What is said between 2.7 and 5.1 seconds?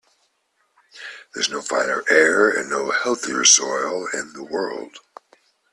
no healthier soil in the world